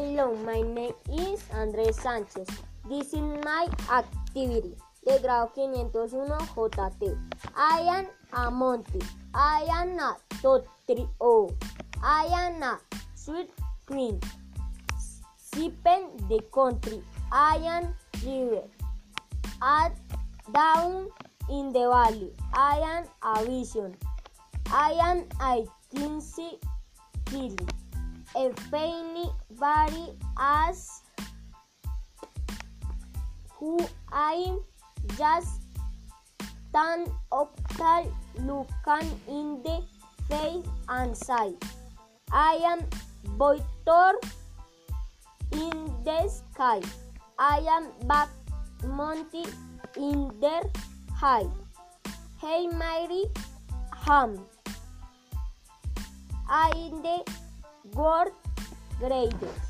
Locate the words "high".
51.12-51.48